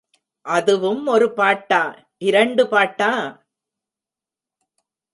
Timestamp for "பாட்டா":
1.31-1.81, 2.67-3.11